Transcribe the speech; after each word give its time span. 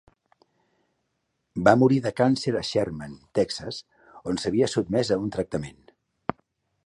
Va 1.67 1.73
morir 1.81 1.99
de 2.05 2.11
càncer 2.21 2.55
a 2.61 2.63
Sherman, 2.71 3.13
Texas, 3.41 3.81
on 4.31 4.41
s'havia 4.45 4.73
sotmès 4.75 5.15
a 5.17 5.19
un 5.27 5.33
tractament. 5.37 5.79